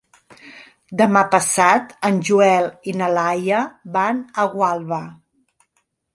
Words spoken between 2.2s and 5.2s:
Joel i na Laia van a Gualba.